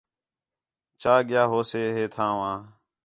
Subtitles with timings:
[1.01, 2.51] چا ڳِیا ہوسے ہے تھوں وا